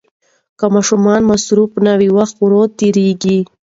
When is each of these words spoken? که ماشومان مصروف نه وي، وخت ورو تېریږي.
که 0.59 0.65
ماشومان 0.73 1.21
مصروف 1.31 1.71
نه 1.85 1.93
وي، 1.99 2.09
وخت 2.17 2.35
ورو 2.39 2.61
تېریږي. 2.77 3.39